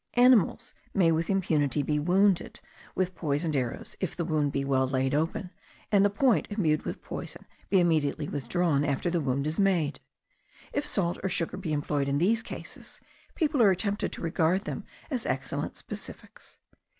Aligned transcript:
Animals 0.15 0.73
may 0.95 1.11
with 1.11 1.29
impunity 1.29 1.83
be 1.83 1.99
wounded 1.99 2.59
with 2.95 3.13
poisoned 3.13 3.55
arrows, 3.55 3.95
if 3.99 4.15
the 4.15 4.25
wound 4.25 4.51
be 4.51 4.65
well 4.65 4.87
laid 4.87 5.13
open, 5.13 5.51
and 5.91 6.03
the 6.03 6.09
point 6.09 6.47
imbued 6.49 6.85
with 6.85 7.03
poison 7.03 7.45
be 7.69 7.77
withdrawn 7.77 7.81
immediately 8.83 8.89
after 8.91 9.11
the 9.11 9.21
wound 9.21 9.45
is 9.45 9.59
made. 9.59 9.99
If 10.73 10.87
salt 10.87 11.19
or 11.21 11.29
sugar 11.29 11.57
be 11.57 11.71
employed 11.71 12.07
in 12.07 12.17
these 12.17 12.41
cases, 12.41 12.99
people 13.35 13.61
are 13.61 13.75
tempted 13.75 14.11
to 14.13 14.21
regard 14.21 14.63
them 14.65 14.85
as 15.11 15.27
excellent 15.27 15.77
specifics. 15.77 16.57